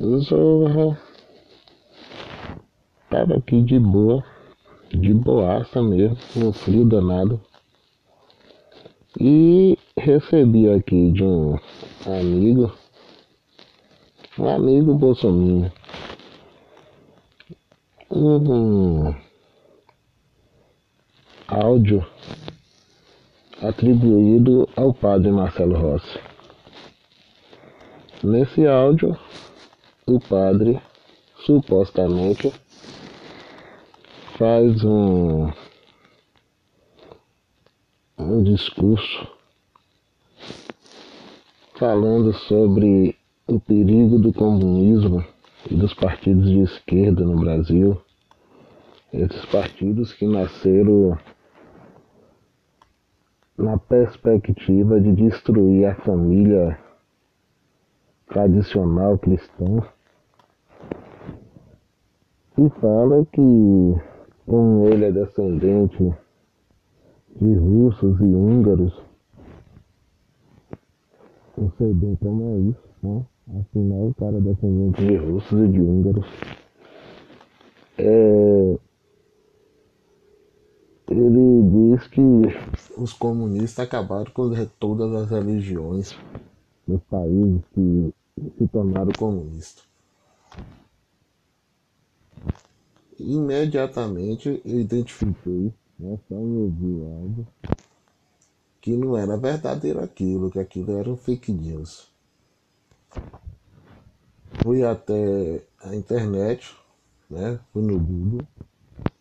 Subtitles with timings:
[0.00, 0.96] Zorra.
[3.10, 4.24] Tava aqui de boa,
[4.90, 7.40] de boaça mesmo, no frio danado.
[9.18, 11.58] E recebi aqui de um
[12.06, 12.72] amigo,
[14.38, 15.70] um amigo bolsominion,
[18.08, 19.12] um
[21.48, 22.06] áudio
[23.60, 26.20] atribuído ao padre Marcelo Rossi.
[28.22, 29.18] Nesse áudio,
[30.08, 30.80] o padre
[31.44, 32.50] supostamente
[34.38, 35.52] faz um,
[38.18, 39.28] um discurso
[41.78, 43.14] falando sobre
[43.46, 45.22] o perigo do comunismo
[45.70, 48.00] e dos partidos de esquerda no Brasil.
[49.12, 51.18] Esses partidos que nasceram
[53.58, 56.78] na perspectiva de destruir a família
[58.26, 59.82] tradicional cristã
[62.58, 63.40] e fala que
[64.44, 66.12] como ele é descendente
[67.40, 69.00] de russos e húngaros,
[71.56, 73.24] não sei bem como é isso, né?
[73.60, 76.26] Afinal o cara é descendente de russos e de húngaros.
[77.96, 78.78] É...
[81.10, 82.20] Ele diz que
[82.98, 86.18] os comunistas acabaram com todas as religiões
[86.86, 88.12] nos países que
[88.58, 89.88] se tornaram comunistas.
[93.18, 97.46] Imediatamente eu identifiquei, né, algo,
[98.80, 102.08] que não era verdadeiro aquilo, que aquilo era um fake news.
[104.62, 106.76] Fui até a internet,
[107.28, 108.46] né, fui no Google,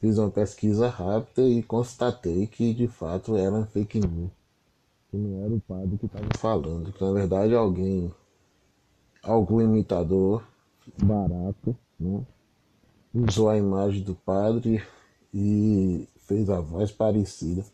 [0.00, 4.30] fiz uma pesquisa rápida e constatei que de fato era um fake news.
[5.10, 8.12] Que não era o padre que estava falando, que na verdade alguém,
[9.22, 10.46] algum imitador
[11.02, 12.22] barato, né,
[13.14, 14.82] usou a imagem do padre
[15.32, 17.64] e fez a voz parecida.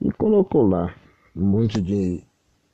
[0.00, 0.94] E colocou lá
[1.34, 2.22] um monte de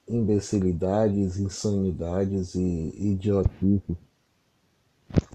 [0.09, 3.97] imbecilidades, insanidades e idiotices.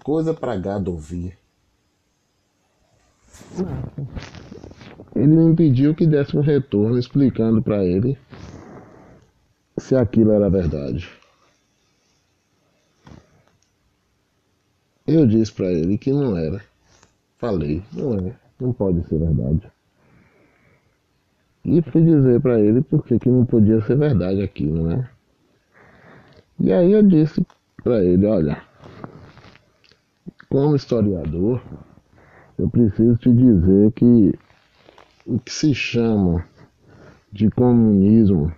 [0.03, 1.37] Coisa para gado ouvir.
[5.15, 8.17] Ele me pediu que desse um retorno explicando para ele
[9.77, 11.07] se aquilo era verdade.
[15.07, 16.61] Eu disse para ele que não era.
[17.37, 19.71] Falei, não é, não pode ser verdade.
[21.63, 25.09] E fui dizer para ele porque que não podia ser verdade aquilo, né?
[26.59, 27.45] E aí eu disse
[27.83, 28.61] para ele, olha,
[30.49, 31.61] como historiador,
[32.57, 34.33] eu preciso te dizer que
[35.25, 36.45] o que se chama
[37.31, 38.51] de comunismo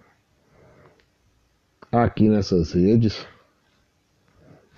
[1.92, 3.26] aqui nessas redes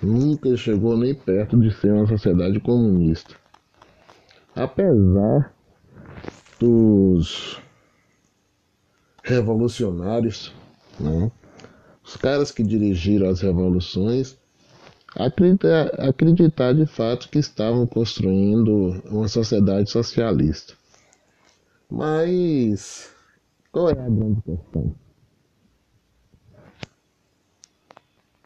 [0.01, 3.35] nunca chegou nem perto de ser uma sociedade comunista.
[4.55, 5.53] Apesar
[6.59, 7.59] dos
[9.23, 10.53] revolucionários,
[10.99, 11.31] né?
[12.03, 14.37] os caras que dirigiram as revoluções,
[15.15, 20.73] acreditar, acreditar de fato que estavam construindo uma sociedade socialista.
[21.89, 23.09] Mas
[23.71, 24.95] qual é a grande questão?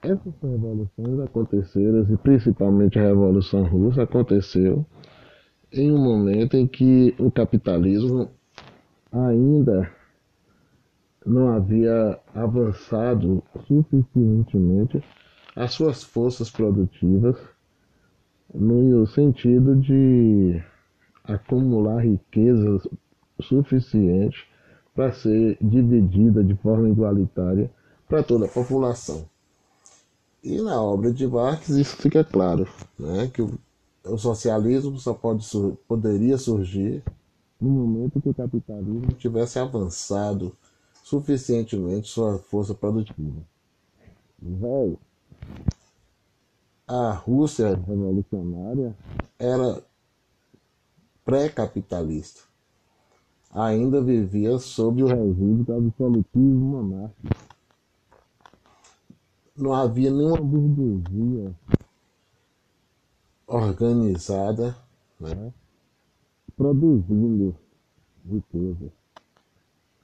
[0.05, 4.85] Essas revoluções aconteceram, e principalmente a Revolução Russa aconteceu
[5.71, 8.29] em um momento em que o capitalismo
[9.11, 9.91] ainda
[11.25, 15.03] não havia avançado suficientemente
[15.55, 17.35] as suas forças produtivas
[18.53, 20.61] no sentido de
[21.23, 22.87] acumular riquezas
[23.41, 24.47] suficiente
[24.93, 27.71] para ser dividida de forma igualitária
[28.07, 29.25] para toda a população.
[30.45, 32.67] E na obra de Marx isso fica claro,
[32.99, 33.57] né, que o,
[34.15, 35.43] socialismo só pode,
[35.87, 37.01] poderia surgir
[37.59, 40.55] no momento que o capitalismo tivesse avançado
[41.03, 43.41] suficientemente sua força produtiva.
[44.39, 44.99] Velho,
[46.87, 48.95] a Rússia revolucionária
[49.39, 49.81] era
[51.25, 52.41] pré-capitalista.
[53.51, 57.44] Ainda vivia sob o regime do absolutismo monárquico
[59.55, 61.55] não havia nenhuma burguesia
[63.47, 64.75] organizada
[65.19, 65.53] né,
[66.57, 67.55] produzindo
[68.29, 68.91] riqueza.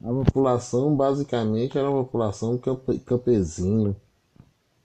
[0.02, 2.60] A população basicamente era uma população
[3.06, 3.96] campesina.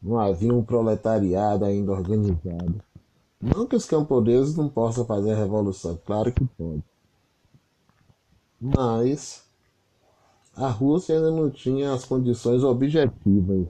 [0.02, 2.82] Não havia um proletariado ainda organizado.
[3.40, 6.82] Não que os camponeses não possam fazer a revolução, claro que pode.
[8.60, 9.44] Mas
[10.54, 13.68] a Rússia ainda não tinha as condições objetivas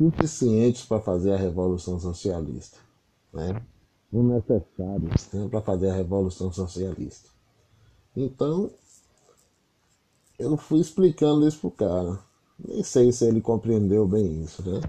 [0.00, 2.78] suficientes para fazer a revolução socialista,
[3.32, 3.58] né?
[4.12, 7.30] O necessários para fazer a revolução socialista.
[8.16, 8.70] Então,
[10.40, 12.18] eu fui explicando isso pro cara.
[12.58, 14.84] Nem sei se ele compreendeu bem isso, né?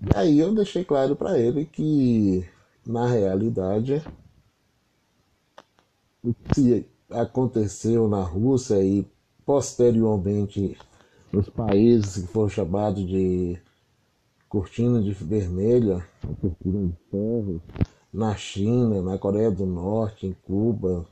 [0.00, 2.44] E aí eu deixei claro para ele que,
[2.86, 4.02] na realidade,
[6.22, 9.04] o que aconteceu na Rússia e
[9.44, 10.78] posteriormente
[11.32, 13.58] nos países que foram chamados de
[14.48, 16.06] cortina de vermelha,
[16.40, 17.62] cortina de ferro,
[18.12, 21.06] na China, na Coreia do Norte, em Cuba.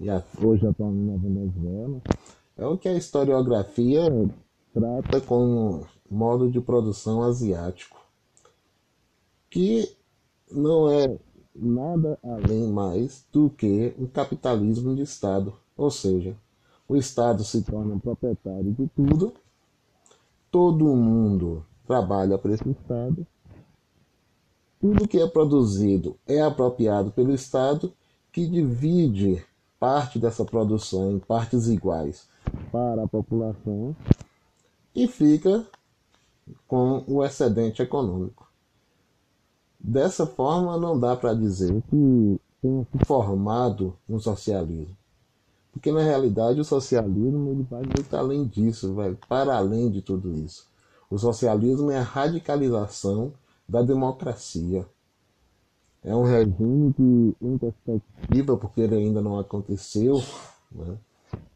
[0.00, 0.06] E
[0.44, 2.02] hoje atualmente na Venezuela,
[2.56, 4.02] é o que a historiografia
[4.74, 8.00] trata como modo de produção asiático,
[9.48, 9.96] que
[10.50, 11.16] não é
[11.54, 16.36] nada além mais do que um capitalismo de Estado, ou seja,
[16.88, 19.32] o Estado se torna proprietário de tudo,
[20.52, 23.26] todo mundo trabalha para esse Estado,
[24.78, 27.92] tudo que é produzido é apropriado pelo Estado,
[28.30, 29.44] que divide
[29.80, 32.28] parte dessa produção em partes iguais
[32.70, 33.96] para a população
[34.94, 35.66] e fica
[36.68, 38.46] com o excedente econômico.
[39.80, 44.96] Dessa forma, não dá para dizer que tenha se formado um socialismo.
[45.72, 50.34] Porque na realidade o socialismo ele vai muito além disso, vai para além de tudo
[50.34, 50.68] isso.
[51.10, 53.32] O socialismo é a radicalização
[53.68, 54.86] da democracia.
[56.04, 60.22] É um regime que, em perspectiva, porque ele ainda não aconteceu,
[60.70, 60.98] né?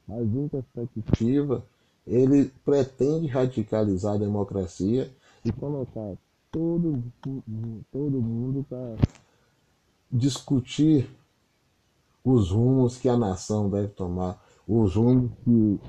[0.06, 1.64] mas em perspectiva,
[2.06, 5.10] ele pretende radicalizar a democracia
[5.44, 6.14] e colocar
[6.50, 7.02] todo,
[7.90, 8.96] todo mundo para
[10.10, 11.10] discutir
[12.26, 15.80] os rumos que a nação deve tomar, os rumos que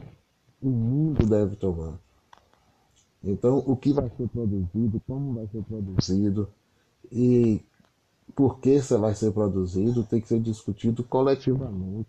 [0.61, 1.99] o mundo deve tomar.
[3.23, 6.47] Então, o que vai ser produzido, como vai ser produzido
[7.11, 7.59] e
[8.35, 12.07] por que isso vai ser produzido tem que ser discutido coletivamente,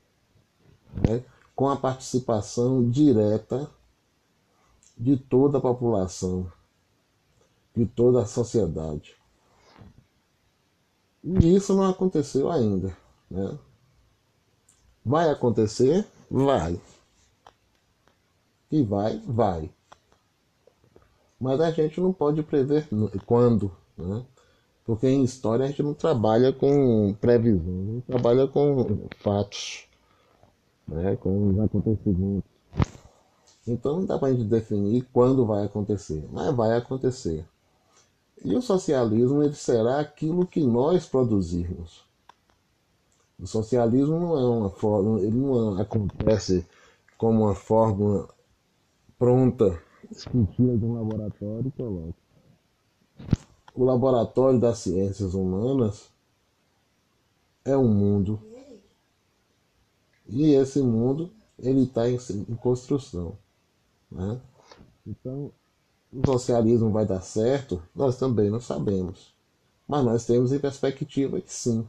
[0.95, 1.25] né?
[1.57, 3.71] com a participação direta
[4.97, 6.53] de toda a população
[7.75, 9.17] de toda a sociedade.
[11.23, 12.97] E isso não aconteceu ainda.
[13.31, 13.59] Né?
[15.09, 16.07] Vai acontecer?
[16.31, 16.79] Vai.
[18.71, 19.19] E vai?
[19.27, 19.71] Vai.
[21.41, 22.87] Mas a gente não pode prever
[23.25, 24.23] quando, né?
[24.85, 29.87] Porque em história a gente não trabalha com previsão, gente trabalha com fatos,
[30.87, 31.17] né?
[31.17, 32.51] com os acontecimentos.
[33.67, 37.47] Então não dá para a gente definir quando vai acontecer, mas vai acontecer.
[38.45, 42.08] E o socialismo ele será aquilo que nós produzirmos.
[43.39, 46.67] O socialismo não é uma forma, ele não acontece
[47.17, 48.29] como uma fórmula
[49.19, 49.81] pronta,
[50.11, 52.15] esculpida de um laboratório e coloca.
[53.75, 56.09] O laboratório das ciências humanas
[57.65, 58.41] é um mundo.
[60.27, 62.17] E esse mundo ele está em,
[62.49, 63.37] em, construção.
[64.11, 64.41] Né?
[65.07, 65.53] Então
[66.13, 69.35] o socialismo vai dar certo, nós também não sabemos.
[69.87, 71.87] Mas nós temos em perspectiva que sim.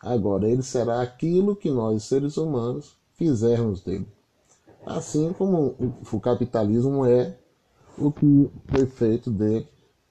[0.00, 4.08] Agora, ele será aquilo que nós, seres humanos, fizermos dele.
[4.86, 5.76] Assim como
[6.10, 7.38] o capitalismo é
[7.98, 9.68] o que foi feito dele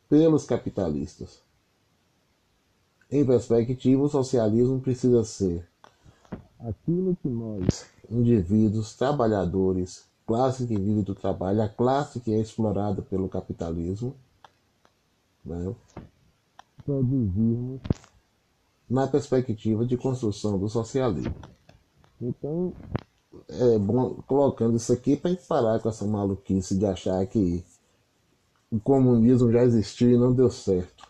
[0.07, 1.41] pelos capitalistas.
[3.11, 5.67] Em perspectiva, o socialismo precisa ser
[6.59, 13.01] aquilo que nós, indivíduos, trabalhadores, classe que vive do trabalho, a classe que é explorada
[13.01, 14.15] pelo capitalismo,
[15.43, 15.73] né?
[16.85, 17.81] produzirmos
[18.89, 21.35] na perspectiva de construção do socialismo.
[22.19, 22.73] Então,
[23.47, 27.63] é bom colocando isso aqui para parar com essa maluquice de achar que
[28.71, 31.07] o comunismo já existiu e não deu certo.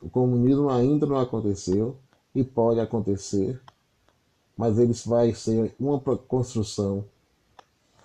[0.00, 1.96] O comunismo ainda não aconteceu
[2.34, 3.60] e pode acontecer,
[4.56, 7.04] mas ele vai ser uma construção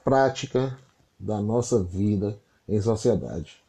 [0.03, 0.77] prática
[1.19, 3.64] da nossa vida em sociedade.